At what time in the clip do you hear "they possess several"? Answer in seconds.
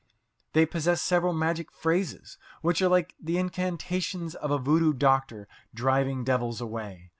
0.53-1.31